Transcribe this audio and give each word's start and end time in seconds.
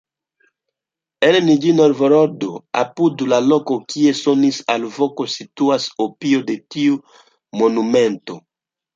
En 1.25 1.35
Niĵni-Novgorodo, 1.47 2.47
apud 2.79 3.21
la 3.33 3.37
loko, 3.49 3.77
kie 3.93 4.13
sonis 4.19 4.57
alvoko, 4.75 5.27
situas 5.35 5.85
kopio 5.99 6.41
de 6.49 6.57
tiu 6.77 6.97
monumento. 7.61 8.39